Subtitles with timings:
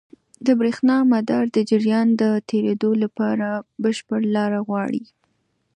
[0.45, 3.47] د برېښنا مدار د جریان د تېرېدو لپاره
[3.83, 5.03] بشپړ لاره غواړي.